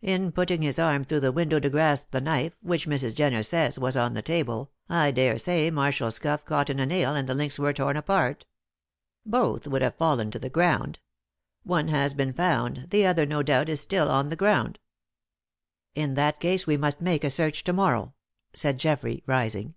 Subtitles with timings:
[0.00, 3.14] In putting his arm through the window to grasp the knife, which Mrs.
[3.14, 7.28] Jenner says was on the table, I daresay Marshall's cuff caught in a nail and
[7.28, 8.46] the links were torn apart.
[9.26, 10.98] Both would have fallen to the ground.
[11.62, 14.78] One has been found, the other, no doubt, is still on the ground."
[15.94, 18.14] "In that case we must make a search to morrow,"
[18.54, 19.74] said Geoffrey, rising.